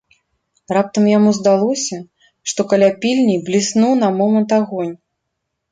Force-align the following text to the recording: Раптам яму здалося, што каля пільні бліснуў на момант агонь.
Раптам 0.77 1.03
яму 1.17 1.33
здалося, 1.39 1.97
што 2.53 2.61
каля 2.73 2.89
пільні 3.05 3.37
бліснуў 3.49 3.91
на 4.03 4.09
момант 4.19 4.49
агонь. 4.61 4.95